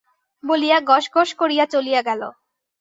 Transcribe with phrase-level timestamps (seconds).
[0.43, 2.21] বলিয়া গস গস করিয়া চলিয়া গেল।